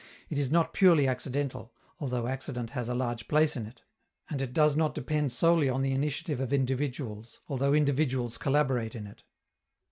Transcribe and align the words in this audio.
It 0.31 0.39
is 0.39 0.49
not 0.51 0.73
purely 0.73 1.07
accidental, 1.07 1.75
although 1.99 2.25
accident 2.25 2.71
has 2.71 2.89
a 2.89 2.95
large 2.95 3.27
place 3.27 3.55
in 3.55 3.67
it; 3.67 3.83
and 4.31 4.41
it 4.41 4.51
does 4.51 4.75
not 4.75 4.95
depend 4.95 5.31
solely 5.31 5.69
on 5.69 5.83
the 5.83 5.91
initiative 5.91 6.39
of 6.39 6.51
individuals, 6.51 7.41
although 7.47 7.75
individuals 7.75 8.39
collaborate 8.39 8.95
in 8.95 9.05
it. 9.05 9.21